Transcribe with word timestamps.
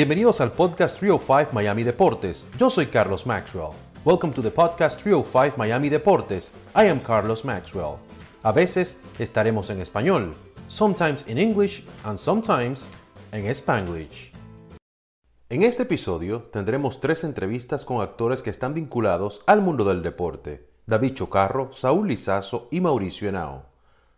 Bienvenidos 0.00 0.40
al 0.40 0.52
podcast 0.52 0.98
305 0.98 1.52
Miami 1.52 1.82
Deportes. 1.82 2.46
Yo 2.56 2.70
soy 2.70 2.86
Carlos 2.86 3.26
Maxwell. 3.26 3.72
Welcome 4.02 4.32
to 4.32 4.40
the 4.40 4.50
podcast 4.50 4.98
305 4.98 5.58
Miami 5.58 5.90
Deportes. 5.90 6.54
I 6.74 6.88
am 6.88 7.00
Carlos 7.00 7.44
Maxwell. 7.44 7.96
A 8.42 8.50
veces 8.50 8.98
estaremos 9.18 9.68
en 9.68 9.78
español, 9.78 10.32
sometimes 10.68 11.28
in 11.28 11.36
English 11.36 11.84
and 12.04 12.16
sometimes 12.16 12.94
en 13.32 13.44
Spanglish. 13.48 14.32
En 15.50 15.64
este 15.64 15.82
episodio 15.82 16.44
tendremos 16.44 17.02
tres 17.02 17.22
entrevistas 17.22 17.84
con 17.84 18.00
actores 18.00 18.42
que 18.42 18.48
están 18.48 18.72
vinculados 18.72 19.42
al 19.46 19.60
mundo 19.60 19.84
del 19.84 20.02
deporte. 20.02 20.66
David 20.86 21.12
Chocarro, 21.12 21.74
Saúl 21.74 22.08
Lizazo 22.08 22.68
y 22.70 22.80
Mauricio 22.80 23.28
Henao. 23.28 23.66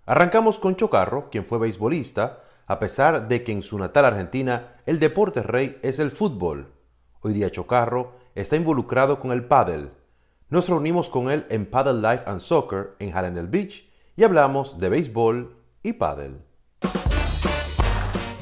Arrancamos 0.06 0.60
con 0.60 0.76
Chocarro, 0.76 1.28
quien 1.28 1.44
fue 1.44 1.58
beisbolista, 1.58 2.38
a 2.66 2.78
pesar 2.78 3.28
de 3.28 3.42
que 3.42 3.52
en 3.52 3.62
su 3.62 3.78
natal 3.78 4.04
Argentina 4.04 4.76
el 4.86 4.98
deporte 4.98 5.42
rey 5.42 5.78
es 5.82 5.98
el 5.98 6.10
fútbol. 6.10 6.72
Hoy 7.20 7.32
día 7.32 7.50
Chocarro 7.50 8.12
está 8.34 8.56
involucrado 8.56 9.18
con 9.18 9.32
el 9.32 9.44
paddle. 9.44 9.90
Nos 10.48 10.68
reunimos 10.68 11.08
con 11.08 11.30
él 11.30 11.46
en 11.48 11.66
Paddle 11.66 12.00
Life 12.00 12.24
and 12.26 12.40
Soccer 12.40 12.94
en 12.98 13.12
Hallandale 13.12 13.48
Beach 13.48 13.88
y 14.16 14.24
hablamos 14.24 14.78
de 14.78 14.88
béisbol 14.88 15.56
y 15.82 15.94
paddle. 15.94 16.36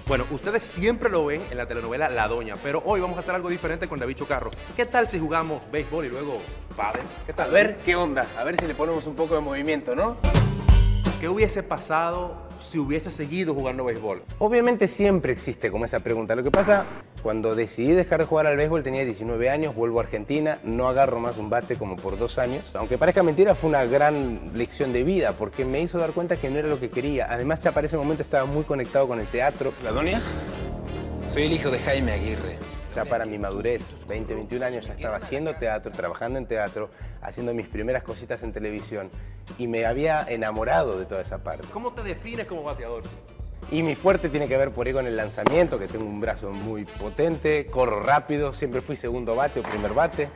Bueno, 0.07 0.25
ustedes 0.33 0.65
siempre 0.65 1.09
lo 1.09 1.27
ven 1.27 1.41
en 1.53 1.57
la 1.57 1.69
telenovela 1.69 2.09
La 2.09 2.27
Doña, 2.27 2.57
pero 2.61 2.83
hoy 2.85 3.01
vamos 3.01 3.17
a 3.17 3.21
hacer 3.21 3.33
algo 3.33 3.49
diferente 3.49 3.87
con 3.87 4.01
David 4.01 4.17
Chocarro. 4.17 4.51
¿Qué 4.75 4.85
tal 4.85 5.07
si 5.07 5.21
jugamos 5.21 5.63
béisbol 5.71 6.07
y 6.07 6.09
luego 6.09 6.39
paddle? 6.77 7.03
¿Qué 7.27 7.33
A 7.33 7.37
tal? 7.37 7.53
ver 7.53 7.79
qué 7.85 7.95
onda, 7.95 8.27
a 8.37 8.43
ver 8.43 8.59
si 8.59 8.67
le 8.67 8.75
ponemos 8.75 9.07
un 9.07 9.15
poco 9.15 9.37
de 9.37 9.41
movimiento, 9.41 9.95
¿no? 9.95 10.17
¿Qué 11.21 11.29
hubiese 11.29 11.63
pasado 11.63 12.50
si 12.63 12.79
hubiese 12.79 13.11
seguido 13.11 13.55
jugando 13.55 13.85
béisbol? 13.85 14.23
Obviamente 14.39 14.89
siempre 14.89 15.33
existe 15.33 15.71
como 15.71 15.85
esa 15.85 16.01
pregunta. 16.01 16.35
Lo 16.35 16.43
que 16.43 16.51
pasa, 16.51 16.85
cuando 17.23 17.55
decidí 17.55 17.93
dejar 17.93 18.21
de 18.21 18.27
jugar 18.27 18.47
al 18.47 18.57
béisbol 18.57 18.83
tenía 18.83 19.05
19 19.05 19.51
años, 19.51 19.75
vuelvo 19.75 20.01
a 20.01 20.05
Argentina, 20.05 20.59
no 20.65 20.89
agarro 20.89 21.21
más 21.21 21.39
un 21.39 21.51
bate 21.51 21.77
como 21.77 21.97
por 21.97 22.19
dos 22.19 22.39
años. 22.39 22.65
Aunque 22.75 22.99
parezca 22.99 23.23
mentira, 23.23 23.55
fue 23.55 23.71
una 23.71 23.85
gran 23.85 24.51
lección 24.55 24.93
de 24.93 25.05
vida 25.05 25.33
porque 25.33 25.65
me 25.65 25.81
hizo 25.81 25.99
dar 25.99 26.13
cuenta 26.13 26.37
que 26.37 26.51
no 26.51 26.59
era 26.59 26.69
lo 26.69 26.81
que 26.81 26.91
quería. 26.91 27.27
Además, 27.31 27.61
ya 27.61 27.73
para 27.73 27.87
ese 27.87 27.97
momento 27.97 28.23
estaba 28.23 28.45
muy 28.45 28.65
conectado 28.65 29.09
con 29.09 29.21
el 29.21 29.27
teatro. 29.27 29.73
¿La 29.83 29.93
Donia? 29.93 30.21
Soy 31.27 31.45
el 31.45 31.53
hijo 31.53 31.71
de 31.71 31.79
Jaime 31.79 32.13
Aguirre. 32.13 32.70
Ya 32.95 33.05
para 33.05 33.25
mi 33.25 33.39
madurez, 33.39 34.07
20, 34.09 34.35
21 34.35 34.67
años, 34.67 34.87
ya 34.87 34.95
estaba 34.95 35.17
haciendo 35.17 35.55
teatro, 35.55 35.93
trabajando 35.93 36.39
en 36.39 36.47
teatro, 36.47 36.91
haciendo 37.23 37.55
mis 37.55 37.69
primeras 37.69 38.03
cositas 38.03 38.43
en 38.43 38.53
televisión 38.53 39.11
y 39.59 39.69
me 39.69 39.87
había 39.87 40.25
enamorado 40.29 40.99
de 40.99 41.07
toda 41.07 41.21
esa 41.21 41.39
parte. 41.39 41.67
¿Cómo 41.73 41.93
te 41.93 42.03
defines 42.03 42.47
como 42.47 42.65
bateador? 42.65 43.05
Y 43.71 43.83
mi 43.85 43.95
fuerte 43.95 44.29
tiene 44.29 44.49
que 44.49 44.57
ver 44.57 44.73
por 44.73 44.87
ahí 44.87 44.93
con 44.93 45.07
el 45.07 45.17
lanzamiento, 45.17 45.79
que 45.79 45.87
tengo 45.87 46.05
un 46.05 46.21
brazo 46.21 46.51
muy 46.51 46.85
potente, 46.85 47.67
corro 47.67 48.01
rápido, 48.03 48.53
siempre 48.53 48.81
fui 48.81 48.97
segundo 48.97 49.37
bate 49.37 49.61
o 49.61 49.63
primer 49.63 49.95
bate. 49.95 50.29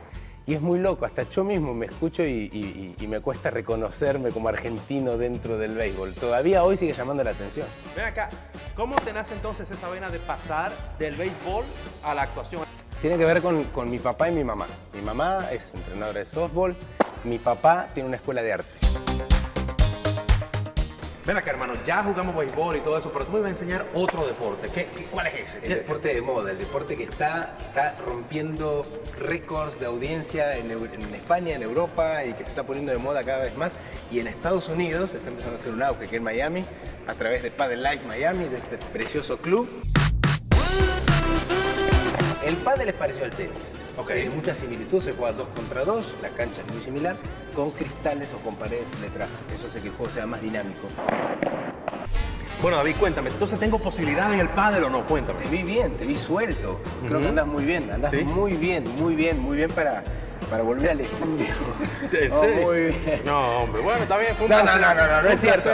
Y 0.47 0.53
es 0.53 0.61
muy 0.61 0.77
loco, 0.77 1.05
hasta 1.05 1.23
yo 1.23 1.43
mismo 1.43 1.73
me 1.73 1.87
escucho 1.87 2.23
y, 2.23 2.49
y- 2.53 2.95
y 3.03 3.07
me 3.07 3.19
cuesta 3.19 3.49
reconocerme 3.49 4.29
como 4.29 4.47
argentino 4.47 5.17
dentro 5.17 5.57
del 5.57 5.73
béisbol. 5.75 6.13
Todavía 6.13 6.63
hoy 6.63 6.77
sigue 6.77 6.93
llamando 6.93 7.23
la 7.23 7.31
atención. 7.31 7.65
Ven 7.95 8.05
acá, 8.05 8.29
¿cómo 8.75 8.95
te 8.97 9.11
nace 9.11 9.33
entonces 9.33 9.69
esa 9.71 9.89
vena 9.89 10.09
de 10.09 10.19
pasar 10.19 10.71
del 10.99 11.15
béisbol 11.15 11.63
a 12.03 12.13
la 12.13 12.21
actuación? 12.23 12.61
Tiene 13.01 13.17
que 13.17 13.25
ver 13.25 13.41
con, 13.41 13.63
con 13.65 13.89
mi 13.89 13.97
papá 13.97 14.29
y 14.29 14.33
mi 14.35 14.43
mamá. 14.43 14.67
Mi 14.93 15.01
mamá 15.01 15.47
es 15.51 15.73
entrenadora 15.73 16.19
de 16.19 16.25
softball, 16.27 16.75
mi 17.23 17.39
papá 17.39 17.87
tiene 17.95 18.07
una 18.09 18.17
escuela 18.17 18.43
de 18.43 18.53
arte. 18.53 18.84
Ven 21.25 21.37
acá, 21.37 21.49
hermano, 21.49 21.73
ya 21.87 22.03
jugamos 22.03 22.35
béisbol 22.35 22.75
y 22.77 22.81
todo 22.81 22.99
eso, 22.99 23.11
pero 23.11 23.25
tú 23.25 23.31
me 23.31 23.39
vas 23.39 23.47
a 23.47 23.49
enseñar 23.51 23.83
otro 23.95 24.27
deporte. 24.27 24.67
¿Qué, 24.69 24.85
qué- 24.95 25.05
cuál 25.05 25.25
es 25.25 25.45
ese? 25.49 25.57
El 25.63 25.69
deporte 25.79 26.13
de 26.13 26.21
moda, 26.21 26.51
el 26.51 26.59
deporte 26.59 26.95
que 26.95 27.03
está, 27.05 27.55
está 27.67 27.95
rompiendo 28.05 28.85
récords 29.19 29.79
de 29.79 29.87
audiencia 29.87 30.55
en, 30.55 30.69
España, 31.15 31.55
en 31.55 31.63
Europa 31.63 32.23
y 32.23 32.33
que 32.33 32.43
se 32.43 32.49
está 32.51 32.61
poniendo 32.63 32.91
de 32.91 32.99
moda 32.99 33.23
cada 33.23 33.41
vez 33.41 33.57
más. 33.57 33.71
Y 34.11 34.19
en 34.19 34.27
Estados 34.27 34.69
Unidos 34.69 35.15
está 35.15 35.29
empezando 35.29 35.57
a 35.57 35.59
hacer 35.59 35.73
un 35.73 35.81
auge 35.81 36.05
aquí 36.05 36.15
en 36.17 36.23
Miami 36.23 36.63
a 37.07 37.13
través 37.15 37.41
de 37.41 37.49
Paddle 37.49 37.77
Life 37.77 38.05
Miami, 38.07 38.45
de 38.47 38.57
este 38.57 38.77
precioso 38.77 39.37
club. 39.37 39.67
El 42.45 42.55
pádel 42.57 42.89
es 42.89 42.95
parecido 42.95 43.25
al 43.25 43.31
tenis. 43.31 43.51
Ok. 43.97 44.13
Tiene 44.13 44.29
mucha 44.29 44.53
similitud, 44.53 45.01
se 45.01 45.13
juega 45.13 45.31
dos 45.31 45.47
contra 45.55 45.83
dos, 45.83 46.05
la 46.21 46.29
cancha 46.29 46.61
es 46.67 46.71
muy 46.73 46.83
similar, 46.83 47.15
con 47.55 47.71
cristales 47.71 48.27
o 48.35 48.37
con 48.39 48.55
paredes 48.55 48.85
detrás. 49.01 49.29
Eso 49.53 49.67
hace 49.67 49.81
que 49.81 49.87
el 49.87 49.93
juego 49.93 50.11
sea 50.11 50.25
más 50.25 50.41
dinámico. 50.41 50.87
Bueno, 52.61 52.77
David, 52.77 52.95
cuéntame, 52.99 53.29
entonces 53.29 53.59
tengo 53.59 53.77
posibilidad 53.79 54.33
en 54.33 54.39
el 54.39 54.49
pádel 54.49 54.85
o 54.85 54.89
no? 54.89 54.99
Te 55.01 55.05
Cuéntame. 55.05 55.45
vi 55.49 55.61
bien, 55.63 55.97
te 55.97 56.05
vi 56.05 56.15
suelto. 56.15 56.79
Creo 57.07 57.19
que 57.19 57.27
andas 57.27 57.45
muy 57.47 57.63
bien, 57.65 57.91
andas 57.91 58.11
¿Sí? 58.11 58.23
muy 58.23 58.53
bien, 58.53 58.83
muy 58.97 59.13
bien, 59.13 59.39
muy 59.39 59.57
bien 59.57 59.69
para, 59.69 60.03
para 60.49 60.63
volver 60.63 60.89
al 60.91 61.01
estudio. 61.01 61.45
¿En 62.11 62.31
Oh, 62.31 62.39
serio? 62.41 62.61
muy 62.63 62.79
bien. 62.85 63.21
No, 63.25 63.59
hombre, 63.63 63.81
bueno, 63.81 64.03
está 64.03 64.17
bien, 64.17 64.33
fue 64.35 64.45
un 64.45 64.51
No, 64.51 64.57
no, 64.59 64.63
placer. 64.63 64.81
no, 64.81 65.07
no, 65.07 65.21
no, 65.21 65.29
es 65.29 65.41
cierto. 65.41 65.69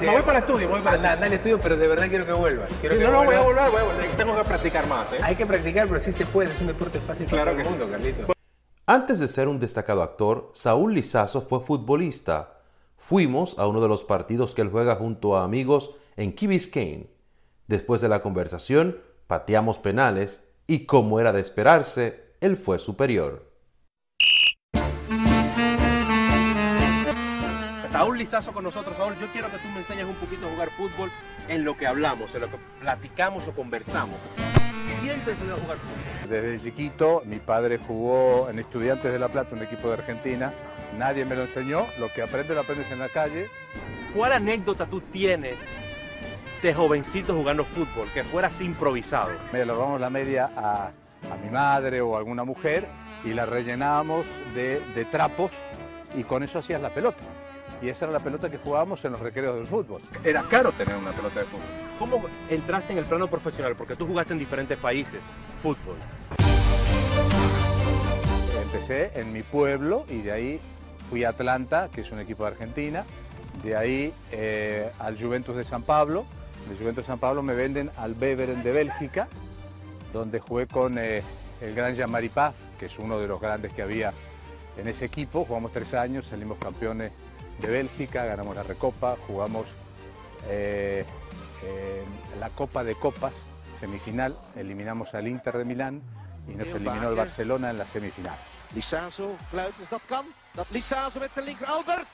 Me 0.00 0.10
voy 0.12 0.22
para 0.22 0.38
el 0.38 0.44
estudio, 0.44 0.68
voy 0.68 0.80
para 0.80 0.92
el 0.96 1.00
Anda, 1.00 1.12
anda 1.12 1.26
al 1.26 1.32
estudio, 1.32 1.60
pero 1.60 1.76
de 1.76 1.88
verdad 1.88 2.08
quiero 2.08 2.24
que 2.24 2.32
vuelvas. 2.32 2.70
Quiero 2.80 2.96
que 2.96 3.04
No, 3.04 3.10
no, 3.10 3.24
voy 3.24 3.34
a 3.34 3.40
volver, 3.40 3.70
voy 3.70 3.80
a 3.80 3.84
volver. 3.84 4.06
Tengo 4.16 4.36
que 4.36 4.44
practicar 4.44 4.86
más, 4.86 5.12
¿eh? 5.12 5.16
Hay 5.22 5.34
que 5.36 5.44
practicar, 5.46 5.88
pero 5.88 6.00
sí 6.00 6.12
se 6.12 6.24
puede, 6.26 6.50
es 6.52 6.60
un 6.60 6.68
deporte 6.68 7.00
fácil 7.00 7.26
Claro 7.26 7.52
para 7.52 7.62
todo 7.62 7.70
el 7.72 7.76
sí. 7.78 7.82
mundo, 7.84 7.90
Carlito. 7.98 8.32
Antes 8.92 9.20
de 9.20 9.28
ser 9.28 9.46
un 9.46 9.60
destacado 9.60 10.02
actor, 10.02 10.50
Saúl 10.52 10.94
Lizazo 10.94 11.42
fue 11.42 11.60
futbolista. 11.60 12.58
Fuimos 12.96 13.56
a 13.56 13.68
uno 13.68 13.80
de 13.80 13.86
los 13.86 14.04
partidos 14.04 14.52
que 14.52 14.62
él 14.62 14.68
juega 14.68 14.96
junto 14.96 15.36
a 15.36 15.44
amigos 15.44 15.92
en 16.16 16.34
Key 16.34 16.48
Biscayne. 16.48 17.08
Después 17.68 18.00
de 18.00 18.08
la 18.08 18.20
conversación, 18.20 18.98
pateamos 19.28 19.78
penales 19.78 20.50
y 20.66 20.86
como 20.86 21.20
era 21.20 21.32
de 21.32 21.40
esperarse, 21.40 22.34
él 22.40 22.56
fue 22.56 22.80
superior. 22.80 23.48
Saúl 27.86 28.18
Lizazo 28.18 28.52
con 28.52 28.64
nosotros. 28.64 28.96
Saúl, 28.96 29.14
yo 29.20 29.28
quiero 29.32 29.46
que 29.52 29.58
tú 29.58 29.68
me 29.68 29.78
enseñes 29.78 30.06
un 30.06 30.16
poquito 30.16 30.48
a 30.48 30.50
jugar 30.50 30.70
fútbol 30.70 31.12
en 31.46 31.64
lo 31.64 31.76
que 31.76 31.86
hablamos, 31.86 32.34
en 32.34 32.40
lo 32.40 32.50
que 32.50 32.58
platicamos 32.80 33.46
o 33.46 33.52
conversamos. 33.52 34.16
Desde 36.28 36.60
chiquito, 36.60 37.22
mi 37.26 37.38
padre 37.38 37.78
jugó 37.78 38.48
en 38.48 38.58
Estudiantes 38.58 39.12
de 39.12 39.18
La 39.18 39.28
Plata, 39.28 39.54
un 39.54 39.62
equipo 39.62 39.88
de 39.88 39.94
Argentina. 39.94 40.52
Nadie 40.98 41.24
me 41.24 41.34
lo 41.34 41.42
enseñó. 41.42 41.86
Lo 41.98 42.08
que 42.12 42.22
aprendes, 42.22 42.54
lo 42.54 42.60
aprendes 42.60 42.90
en 42.90 42.98
la 42.98 43.08
calle. 43.08 43.48
¿Cuál 44.14 44.32
anécdota 44.32 44.86
tú 44.86 45.00
tienes 45.00 45.56
de 46.62 46.74
jovencito 46.74 47.34
jugando 47.34 47.64
fútbol 47.64 48.08
que 48.12 48.24
fueras 48.24 48.60
improvisado? 48.60 49.32
Me 49.52 49.64
le 49.64 49.72
robamos 49.72 50.00
la 50.00 50.10
media 50.10 50.50
a, 50.56 50.90
a 51.30 51.36
mi 51.42 51.50
madre 51.50 52.00
o 52.00 52.16
a 52.16 52.18
alguna 52.18 52.44
mujer 52.44 52.86
y 53.24 53.32
la 53.34 53.46
rellenábamos 53.46 54.26
de, 54.54 54.80
de 54.94 55.04
trapos 55.06 55.50
y 56.14 56.24
con 56.24 56.42
eso 56.42 56.58
hacías 56.58 56.80
la 56.80 56.90
pelota. 56.90 57.18
Y 57.82 57.88
esa 57.88 58.04
era 58.04 58.12
la 58.12 58.20
pelota 58.20 58.50
que 58.50 58.58
jugábamos 58.58 59.02
en 59.04 59.12
los 59.12 59.20
recreos 59.20 59.56
del 59.56 59.66
fútbol. 59.66 60.02
Era 60.22 60.42
caro 60.42 60.70
tener 60.72 60.96
una 60.96 61.12
pelota 61.12 61.40
de 61.40 61.46
fútbol. 61.46 61.66
¿Cómo 61.98 62.22
entraste 62.50 62.92
en 62.92 62.98
el 62.98 63.06
plano 63.06 63.26
profesional? 63.28 63.74
Porque 63.74 63.96
tú 63.96 64.06
jugaste 64.06 64.34
en 64.34 64.38
diferentes 64.38 64.78
países 64.78 65.20
fútbol. 65.62 65.96
Empecé 68.62 69.18
en 69.18 69.32
mi 69.32 69.42
pueblo 69.42 70.04
y 70.10 70.18
de 70.18 70.32
ahí 70.32 70.60
fui 71.08 71.24
a 71.24 71.30
Atlanta, 71.30 71.88
que 71.90 72.02
es 72.02 72.12
un 72.12 72.20
equipo 72.20 72.44
de 72.44 72.50
Argentina. 72.50 73.04
De 73.64 73.76
ahí 73.76 74.12
eh, 74.30 74.90
al 74.98 75.18
Juventus 75.18 75.56
de 75.56 75.64
San 75.64 75.82
Pablo. 75.82 76.26
Del 76.68 76.76
Juventus 76.76 77.04
de 77.04 77.08
San 77.08 77.18
Pablo 77.18 77.42
me 77.42 77.54
venden 77.54 77.90
al 77.96 78.14
Beveren 78.14 78.62
de 78.62 78.72
Bélgica, 78.72 79.26
donde 80.12 80.38
jugué 80.38 80.66
con 80.66 80.98
eh, 80.98 81.22
el 81.62 81.74
gran 81.74 81.94
Jean-Marie 81.94 82.28
Paz, 82.28 82.54
que 82.78 82.86
es 82.86 82.98
uno 82.98 83.18
de 83.18 83.26
los 83.26 83.40
grandes 83.40 83.72
que 83.72 83.80
había 83.80 84.12
en 84.76 84.86
ese 84.86 85.06
equipo. 85.06 85.46
Jugamos 85.46 85.72
tres 85.72 85.94
años, 85.94 86.26
salimos 86.26 86.58
campeones 86.58 87.12
de 87.60 87.68
Bélgica, 87.68 88.24
ganamos 88.24 88.54
la 88.56 88.62
Recopa, 88.62 89.16
jugamos 89.26 89.66
eh, 90.48 91.04
eh, 91.64 92.04
la 92.38 92.48
Copa 92.50 92.84
de 92.84 92.94
Copas, 92.94 93.32
semifinal, 93.78 94.34
eliminamos 94.56 95.14
al 95.14 95.26
Inter 95.28 95.56
de 95.58 95.64
Milán 95.64 96.02
y 96.48 96.52
nos 96.54 96.66
eliminó 96.68 97.10
el. 97.10 97.16
Barcelona 97.16 97.70
en 97.70 97.78
la 97.78 97.84
semifinal. 97.84 98.34
Lisazo, 98.74 99.36
Fluiters, 99.50 99.90
dat 99.90 100.00
kan. 100.06 100.24
Dat 100.54 100.66
Lisazo 100.70 101.18
met 101.18 101.30
zijn 101.32 101.44
linker, 101.44 101.66
Albert. 101.66 102.06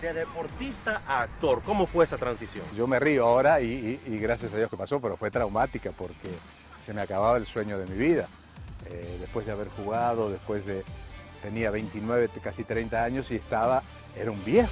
De 0.00 0.12
deportista 0.12 1.00
a 1.06 1.22
actor, 1.22 1.62
¿cómo 1.62 1.86
fue 1.86 2.04
esa 2.04 2.16
transición? 2.18 2.64
Yo 2.76 2.86
me 2.86 2.98
río 2.98 3.26
ahora 3.26 3.60
y, 3.60 4.00
y- 4.06 4.12
y 4.14 4.18
gracias 4.18 4.52
a 4.52 4.56
Dios 4.56 4.68
que 4.70 4.76
pasó, 4.76 5.00
pero 5.00 5.16
fue 5.16 5.30
traumática 5.30 5.92
porque 5.96 6.28
se 6.84 6.92
me 6.92 7.00
acababa 7.00 7.36
el 7.36 7.46
sueño 7.46 7.78
de 7.78 7.86
mi 7.86 7.96
vida. 7.96 8.26
Eh, 8.86 9.16
después 9.20 9.46
de 9.46 9.52
haber 9.52 9.68
jugado, 9.68 10.30
después 10.30 10.66
de... 10.66 10.84
Tenía 11.42 11.70
29, 11.70 12.28
casi 12.42 12.64
30 12.64 13.02
años 13.04 13.30
y 13.30 13.36
estaba... 13.36 13.82
Era 14.16 14.30
un 14.30 14.44
viejo. 14.44 14.70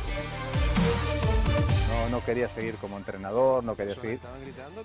No, 1.88 2.18
no 2.18 2.24
quería 2.24 2.48
seguir 2.48 2.74
como 2.76 2.96
entrenador, 2.96 3.64
no 3.64 3.74
quería 3.74 3.94
seguir. 3.94 4.20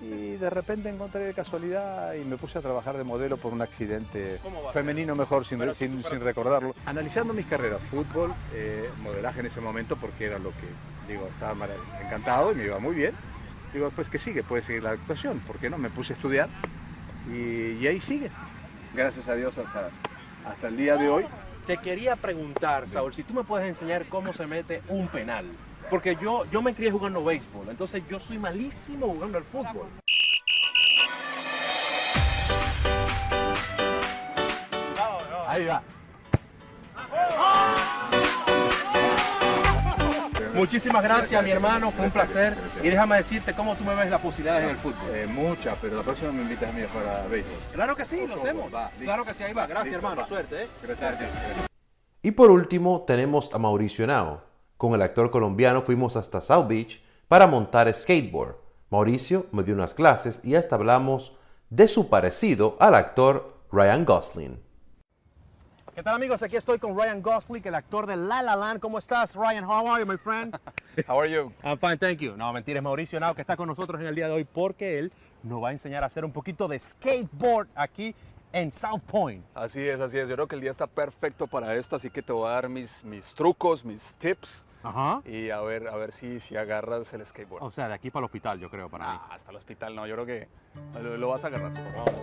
Y 0.00 0.36
de 0.36 0.50
repente 0.50 0.88
encontré 0.88 1.20
de 1.20 1.34
casualidad 1.34 2.14
y 2.14 2.24
me 2.24 2.36
puse 2.36 2.58
a 2.58 2.62
trabajar 2.62 2.96
de 2.96 3.04
modelo 3.04 3.36
por 3.36 3.52
un 3.52 3.62
accidente 3.62 4.38
femenino 4.72 5.14
mejor, 5.14 5.44
sin, 5.46 5.60
sin- 5.74 6.02
recordarlo. 6.20 6.74
Analizando 6.86 7.32
mis 7.34 7.46
carreras, 7.46 7.80
fútbol, 7.90 8.32
eh, 8.52 8.88
modelaje 9.02 9.40
en 9.40 9.46
ese 9.46 9.60
momento, 9.60 9.96
porque 9.96 10.26
era 10.26 10.38
lo 10.38 10.50
que, 10.50 11.12
digo, 11.12 11.28
estaba 11.28 11.54
encantado 12.02 12.52
y 12.52 12.54
me 12.54 12.64
iba 12.64 12.78
muy 12.78 12.94
bien. 12.94 13.14
Digo, 13.72 13.90
pues 13.90 14.08
que 14.08 14.18
sigue, 14.18 14.42
puede 14.42 14.62
seguir 14.62 14.82
la 14.84 14.90
actuación, 14.92 15.40
¿por 15.40 15.58
qué 15.58 15.68
no? 15.68 15.78
Me 15.78 15.90
puse 15.90 16.12
a 16.12 16.16
estudiar 16.16 16.48
y, 17.32 17.72
y 17.82 17.86
ahí 17.86 18.00
sigue. 18.00 18.30
gracias 18.94 19.26
a 19.28 19.34
Dios, 19.34 19.52
hasta, 19.58 19.90
hasta 20.48 20.68
el 20.68 20.76
día 20.76 20.96
de 20.96 21.08
hoy. 21.08 21.24
Te 21.66 21.78
quería 21.78 22.14
preguntar, 22.16 22.86
Saúl, 22.90 23.14
si 23.14 23.22
tú 23.22 23.32
me 23.32 23.42
puedes 23.42 23.66
enseñar 23.66 24.04
cómo 24.06 24.34
se 24.34 24.46
mete 24.46 24.82
un 24.88 25.08
penal. 25.08 25.46
Porque 25.88 26.16
yo, 26.20 26.44
yo 26.50 26.60
me 26.60 26.74
crié 26.74 26.90
jugando 26.90 27.24
béisbol, 27.24 27.70
entonces 27.70 28.02
yo 28.08 28.20
soy 28.20 28.38
malísimo 28.38 29.06
jugando 29.08 29.38
al 29.38 29.44
fútbol. 29.44 29.86
Ahí 35.46 35.64
va. 35.64 35.82
Muchísimas 40.54 41.02
gracias, 41.02 41.42
mi 41.42 41.50
hermano, 41.50 41.90
fue 41.90 42.06
un 42.06 42.12
placer. 42.12 42.56
Y 42.82 42.88
déjame 42.88 43.16
decirte 43.16 43.54
cómo 43.54 43.74
tú 43.74 43.84
me 43.84 43.94
ves 43.94 44.10
las 44.10 44.20
posibilidades 44.20 44.64
en 44.64 44.70
el 44.70 44.76
fútbol. 44.76 45.14
Eh, 45.14 45.26
mucha, 45.26 45.74
pero 45.80 45.96
la 45.96 46.02
próxima 46.02 46.32
me 46.32 46.42
invitas 46.42 46.70
a 46.70 46.72
mí 46.72 46.82
a 46.82 46.88
jugar 46.88 47.08
a 47.08 47.28
béisbol. 47.28 47.58
Claro 47.72 47.96
que 47.96 48.04
sí, 48.04 48.26
lo 48.26 48.36
hacemos. 48.36 48.70
Claro 49.00 49.24
que 49.24 49.34
sí, 49.34 49.42
ahí 49.42 49.52
va. 49.52 49.66
Gracias, 49.66 49.92
Listo, 49.92 49.98
hermano. 49.98 50.22
va. 50.22 50.28
Suerte, 50.28 50.62
¿eh? 50.62 50.68
Gracias. 50.82 51.28
Y 52.22 52.30
por 52.30 52.50
último 52.50 53.04
tenemos 53.06 53.52
a 53.52 53.58
Mauricio 53.58 54.06
Nao. 54.06 54.42
Con 54.76 54.94
el 54.94 55.02
actor 55.02 55.30
colombiano 55.30 55.82
fuimos 55.82 56.16
hasta 56.16 56.40
South 56.40 56.66
Beach 56.66 57.02
para 57.28 57.46
montar 57.46 57.92
skateboard. 57.92 58.56
Mauricio 58.90 59.46
me 59.52 59.62
dio 59.62 59.74
unas 59.74 59.94
clases 59.94 60.40
y 60.44 60.54
hasta 60.54 60.76
hablamos 60.76 61.32
de 61.70 61.88
su 61.88 62.08
parecido 62.08 62.76
al 62.80 62.94
actor 62.94 63.58
Ryan 63.72 64.04
Gosling. 64.04 64.63
¿Qué 65.94 66.02
tal, 66.02 66.16
amigos? 66.16 66.42
Aquí 66.42 66.56
estoy 66.56 66.80
con 66.80 66.98
Ryan 66.98 67.22
Gosling, 67.22 67.62
el 67.64 67.74
actor 67.76 68.08
de 68.08 68.16
La 68.16 68.42
La 68.42 68.56
Land. 68.56 68.80
¿Cómo 68.80 68.98
estás, 68.98 69.36
Ryan? 69.36 69.62
How 69.62 69.86
are 69.86 70.04
you, 70.04 70.10
my 70.10 70.18
friend? 70.18 70.58
How 71.08 71.20
are 71.20 71.30
you? 71.30 71.52
I'm 71.62 71.78
fine, 71.78 71.96
thank 71.96 72.18
you. 72.18 72.36
No, 72.36 72.52
mentira, 72.52 72.80
es 72.80 72.82
Mauricio 72.82 73.20
Nao 73.20 73.32
que 73.32 73.42
está 73.42 73.56
con 73.56 73.68
nosotros 73.68 74.00
en 74.00 74.08
el 74.08 74.14
día 74.16 74.26
de 74.26 74.34
hoy 74.34 74.44
porque 74.44 74.98
él 74.98 75.12
nos 75.44 75.62
va 75.62 75.68
a 75.68 75.70
enseñar 75.70 76.02
a 76.02 76.06
hacer 76.06 76.24
un 76.24 76.32
poquito 76.32 76.66
de 76.66 76.80
skateboard 76.80 77.68
aquí 77.76 78.12
en 78.54 78.70
South 78.70 79.02
Point. 79.06 79.44
Así 79.54 79.80
es, 79.86 80.00
así 80.00 80.18
es. 80.18 80.28
Yo 80.28 80.36
creo 80.36 80.46
que 80.46 80.54
el 80.54 80.60
día 80.60 80.70
está 80.70 80.86
perfecto 80.86 81.46
para 81.46 81.74
esto, 81.74 81.96
así 81.96 82.08
que 82.08 82.22
te 82.22 82.32
voy 82.32 82.48
a 82.48 82.52
dar 82.52 82.68
mis, 82.68 83.02
mis 83.04 83.34
trucos, 83.34 83.84
mis 83.84 84.16
tips 84.16 84.64
Ajá. 84.84 85.20
y 85.24 85.50
a 85.50 85.60
ver, 85.60 85.88
a 85.88 85.96
ver 85.96 86.12
si, 86.12 86.38
si 86.38 86.56
agarras 86.56 87.12
el 87.14 87.26
skateboard. 87.26 87.64
O 87.64 87.70
sea, 87.70 87.88
de 87.88 87.94
aquí 87.94 88.10
para 88.10 88.20
el 88.20 88.24
hospital, 88.26 88.60
yo 88.60 88.70
creo, 88.70 88.88
para 88.88 89.04
mí. 89.12 89.18
Ah, 89.20 89.28
hasta 89.34 89.50
el 89.50 89.56
hospital 89.56 89.96
no, 89.96 90.06
yo 90.06 90.14
creo 90.14 90.26
que 90.26 90.48
lo, 91.02 91.16
lo 91.16 91.28
vas 91.28 91.42
a 91.44 91.48
agarrar. 91.48 91.72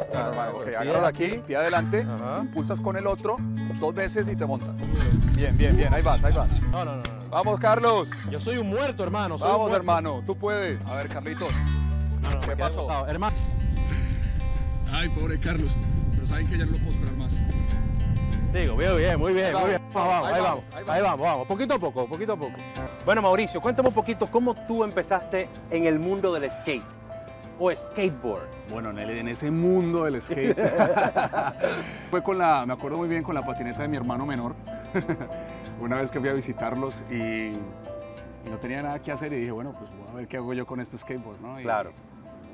Claro, 0.09 0.57
Ok, 0.57 0.65
pie 0.65 0.77
agarras 0.77 1.03
aquí, 1.03 1.41
pie 1.45 1.57
adelante, 1.57 2.01
Ajá. 2.09 2.39
impulsas 2.43 2.79
con 2.79 2.95
el 2.95 3.07
otro 3.07 3.35
dos 3.79 3.93
veces 3.93 4.27
y 4.29 4.35
te 4.35 4.45
montas. 4.45 4.79
Bien, 5.35 5.57
bien, 5.57 5.75
bien, 5.75 5.93
ahí 5.93 6.01
vas, 6.01 6.23
ahí 6.23 6.33
vas. 6.33 6.49
No, 6.71 6.85
no, 6.85 6.95
no, 6.95 7.03
no. 7.03 7.29
Vamos, 7.29 7.59
Carlos. 7.59 8.09
Yo 8.29 8.39
soy 8.39 8.57
un 8.57 8.67
muerto, 8.69 9.03
hermano. 9.03 9.37
soy 9.37 9.47
Vamos, 9.49 9.69
muerto. 9.69 9.77
hermano, 9.77 10.23
tú 10.25 10.37
puedes. 10.37 10.83
A 10.85 10.95
ver, 10.95 11.07
Carlitos. 11.09 11.51
No, 12.21 12.29
no, 12.29 12.39
¿Qué 12.41 12.55
pasó? 12.55 13.07
Hermano. 13.07 13.35
Ay, 14.93 15.07
pobre 15.09 15.39
Carlos. 15.39 15.75
Pero 16.21 16.29
saben 16.33 16.47
que 16.47 16.55
ya 16.59 16.65
no 16.67 16.73
lo 16.73 16.77
puedo 16.77 16.91
esperar 16.91 17.15
más. 17.15 17.33
Sigo, 18.53 18.75
bien, 18.77 18.95
bien, 18.95 19.17
muy 19.19 19.33
bien, 19.33 19.55
Ahí 19.55 19.59
muy 19.61 19.69
bien. 19.69 19.81
Vamos, 19.91 20.09
vamos, 20.13 20.27
ahí 20.27 20.33
ahí 20.35 20.41
vamos, 20.41 20.63
vamos, 20.69 20.89
ahí 20.89 20.95
ahí 20.97 21.01
vamos, 21.01 21.25
vamos, 21.25 21.47
poquito 21.47 21.73
a 21.73 21.79
poco, 21.79 22.05
poquito 22.07 22.33
a 22.33 22.37
poco. 22.37 22.57
Bueno, 23.05 23.21
Mauricio, 23.23 23.59
cuéntame 23.59 23.87
un 23.89 23.95
poquito 23.95 24.27
cómo 24.29 24.53
tú 24.67 24.83
empezaste 24.83 25.49
en 25.71 25.87
el 25.87 25.97
mundo 25.97 26.31
del 26.31 26.51
skate 26.51 26.83
o 27.57 27.75
skateboard. 27.75 28.45
Bueno, 28.69 28.91
en, 28.91 28.99
el- 28.99 29.09
en 29.17 29.27
ese 29.29 29.49
mundo 29.49 30.03
del 30.03 30.21
skate. 30.21 30.55
Fue 32.11 32.21
con 32.21 32.37
la, 32.37 32.67
me 32.67 32.73
acuerdo 32.73 32.97
muy 32.97 33.07
bien, 33.09 33.23
con 33.23 33.33
la 33.33 33.43
patineta 33.43 33.81
de 33.81 33.87
mi 33.87 33.97
hermano 33.97 34.23
menor. 34.27 34.53
Una 35.81 35.95
vez 36.01 36.11
que 36.11 36.19
fui 36.19 36.29
a 36.29 36.33
visitarlos 36.33 37.03
y, 37.09 37.15
y 37.15 37.57
no 38.47 38.57
tenía 38.59 38.83
nada 38.83 38.99
que 38.99 39.11
hacer 39.11 39.33
y 39.33 39.37
dije, 39.37 39.51
bueno, 39.51 39.73
pues 39.75 39.89
voy 39.97 40.07
a 40.07 40.13
ver 40.17 40.27
qué 40.27 40.37
hago 40.37 40.53
yo 40.53 40.67
con 40.67 40.81
este 40.81 40.99
skateboard, 40.99 41.41
¿no? 41.41 41.59
Y- 41.59 41.63
Claro. 41.63 41.93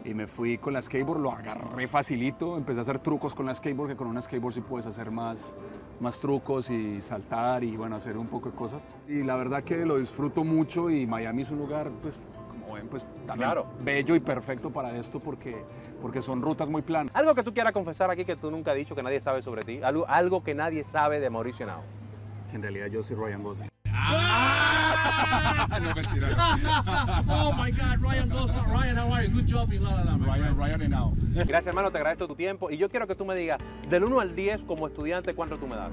Y 0.06 0.14
me 0.14 0.26
fui 0.28 0.58
con 0.58 0.74
la 0.74 0.82
skateboard, 0.82 1.20
lo 1.20 1.32
agarré 1.32 1.88
facilito, 1.88 2.56
empecé 2.58 2.80
a 2.80 2.84
hacer 2.84 3.00
trucos 3.00 3.34
con 3.34 3.46
la 3.46 3.54
skateboard, 3.54 3.90
que 3.90 3.96
con 3.98 4.08
una 4.08 4.22
skateboard 4.22 4.54
sí 4.56 4.62
puedes 4.62 4.86
hacer 4.86 5.12
más, 5.12 5.56
más 6.00 6.20
trucos 6.20 6.70
y 6.70 7.02
saltar 7.02 7.64
y 7.64 7.76
bueno, 7.76 7.98
hacer 7.98 8.18
un 8.18 8.28
poco 8.28 8.50
de 8.52 8.56
cosas. 8.56 8.88
Y 9.08 9.24
la 9.24 9.36
verdad 9.36 9.64
que 9.64 9.86
lo 9.86 9.98
disfruto 9.98 10.44
mucho 10.46 10.90
y 10.90 11.06
Miami 11.06 11.42
es 11.42 11.52
un 11.52 11.58
lugar, 11.58 11.90
pues, 12.02 12.20
como 12.50 12.76
ven, 12.76 12.88
pues 12.88 13.04
también 13.26 13.50
Claro. 13.50 13.66
bello 13.84 14.16
y 14.16 14.22
perfecto 14.22 14.70
para 14.70 14.96
esto 14.98 15.20
porque, 15.20 15.58
porque 16.02 16.22
son 16.22 16.42
rutas 16.42 16.70
muy 16.70 16.84
planas. 16.84 17.14
Algo 17.14 17.36
que 17.36 17.44
tú 17.44 17.54
quieras 17.54 17.74
confesar 17.74 18.10
aquí 18.10 18.24
que 18.24 18.38
tú 18.38 18.50
nunca 18.50 18.72
has 18.72 18.78
dicho, 18.78 18.96
que 18.96 19.04
nadie 19.04 19.20
sabe 19.20 19.42
sobre 19.42 19.64
ti. 19.64 19.82
Algo, 19.84 20.08
algo 20.08 20.42
que 20.42 20.56
nadie 20.56 20.86
sabe 20.86 21.20
de 21.20 21.30
Mauricio 21.30 21.66
Nao. 21.66 21.82
que 22.50 22.56
en 22.56 22.62
realidad 22.62 22.88
yo 22.88 23.04
soy 23.04 23.18
Ryan 23.18 23.44
Gosling. 23.44 23.70
no, 25.82 25.94
mentira. 25.96 26.28
Oh 27.30 27.52
my 27.54 27.72
God, 27.72 28.02
Ryan 28.02 28.30
Gosling. 28.30 28.66
Ryan, 28.72 28.98
how 28.98 29.14
are 29.14 29.24
you? 29.26 29.34
Good 29.34 29.46
job 29.48 29.72
in 29.74 29.84
La 29.84 29.92
La 29.96 30.04
Land. 30.04 30.26
Ryan. 30.26 30.58
Ryan 30.58 30.82
and 30.82 30.90
now. 30.92 31.14
Gracias, 31.34 31.68
hermano, 31.68 31.92
te 31.92 31.98
agradezco 31.98 32.28
tu 32.28 32.36
tiempo. 32.36 32.70
Y 32.72 32.78
yo 32.78 32.90
quiero 32.90 33.08
que 33.08 33.16
tú 33.16 33.26
me 33.26 33.36
digas, 33.36 33.60
del 33.90 34.04
1 34.04 34.20
al 34.20 34.36
10, 34.36 34.64
como 34.66 34.88
estudiante, 34.88 35.34
¿cuánto 35.36 35.58
tú 35.58 35.68
me 35.68 35.76
das? 35.76 35.92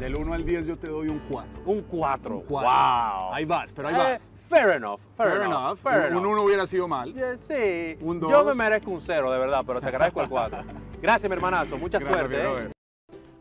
Del 0.00 0.14
1 0.14 0.32
al 0.34 0.44
10 0.44 0.66
yo 0.66 0.76
te 0.78 0.88
doy 0.88 1.08
un 1.08 1.18
4. 1.28 1.62
Un 1.64 1.80
4. 1.82 2.42
cuatro. 2.46 2.68
¡Wow! 2.70 3.32
Ahí 3.34 3.44
vas, 3.44 3.72
pero 3.72 3.88
ahí 3.88 3.94
Eh, 3.94 3.98
vas. 3.98 4.30
fair 4.48 4.70
enough, 4.76 5.00
fair, 5.16 5.30
Fair 5.30 5.42
enough. 5.42 5.58
enough. 5.64 5.78
fair 5.78 6.00
Un 6.12 6.18
enough. 6.18 6.32
1 6.32 6.42
hubiera 6.42 6.66
sido 6.66 6.86
mal. 6.86 7.12
Yeah, 7.14 7.36
sí, 7.38 7.96
Un 8.00 8.20
yo 8.20 8.28
dos. 8.28 8.46
me 8.46 8.54
merezco 8.54 8.90
un 8.90 9.00
0, 9.00 9.30
de 9.32 9.38
verdad, 9.38 9.62
pero 9.66 9.80
te 9.80 9.86
agradezco 9.88 10.22
el 10.22 10.28
4. 10.28 10.58
Gracias, 11.02 11.28
mi 11.30 11.34
hermanazo. 11.34 11.78
Mucha 11.78 11.98
Gracias, 11.98 12.18
suerte. 12.28 12.75